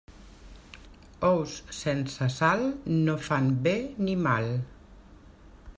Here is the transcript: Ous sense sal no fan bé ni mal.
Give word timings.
Ous 1.27 1.53
sense 1.79 2.17
sal 2.37 2.65
no 2.95 3.15
fan 3.27 3.53
bé 3.69 3.75
ni 4.07 4.17
mal. 4.29 4.53